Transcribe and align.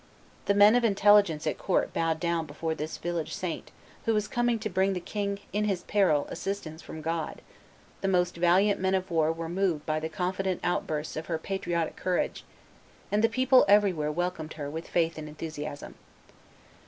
The 0.47 0.55
men 0.55 0.73
of 0.73 0.83
intelligence 0.83 1.45
at 1.45 1.59
court 1.59 1.93
bowed 1.93 2.19
down 2.19 2.47
before 2.47 2.73
this 2.73 2.97
village 2.97 3.35
saint, 3.35 3.69
who 4.05 4.15
was 4.15 4.27
coming 4.27 4.57
to 4.57 4.67
bring 4.67 4.89
to 4.95 4.95
the 4.95 4.99
king 5.05 5.37
in 5.53 5.65
his 5.65 5.83
peril 5.83 6.25
assistance 6.31 6.81
from 6.81 7.03
God; 7.03 7.43
the 8.01 8.07
most 8.07 8.35
valiant 8.35 8.79
men 8.81 8.95
of 8.95 9.11
war 9.11 9.31
were 9.31 9.47
moved 9.47 9.85
by 9.85 9.99
the 9.99 10.09
confident 10.09 10.59
outbursts 10.63 11.15
of 11.15 11.27
her 11.27 11.37
patriotic 11.37 11.95
courage; 11.97 12.43
and 13.11 13.23
the 13.23 13.29
people 13.29 13.63
everywhere 13.67 14.11
welcomed 14.11 14.53
her 14.53 14.71
with 14.71 14.87
faith 14.87 15.19
and 15.19 15.29
enthusiasm. 15.29 15.93